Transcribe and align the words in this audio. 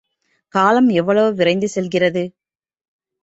காலம் 0.55 0.87
எவ்வளவு 0.89 1.33
விரைந்து 1.33 1.69
செல்கிறது! 1.69 2.23